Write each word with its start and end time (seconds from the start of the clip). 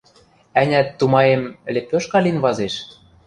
Ӓнят, 0.61 0.87
тумаем, 0.99 1.43
лепешка 1.73 2.19
лин 2.25 2.37
вазеш. 2.43 2.75